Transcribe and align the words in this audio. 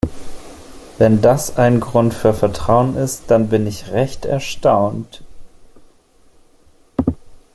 Wenn 0.97 1.21
das 1.21 1.57
ein 1.57 1.79
Grund 1.79 2.15
für 2.15 2.33
Vertrauen 2.33 2.95
ist, 2.95 3.29
dann 3.29 3.49
bin 3.49 3.67
ich 3.67 3.91
recht 3.91 4.25
erstaunt. 4.25 5.21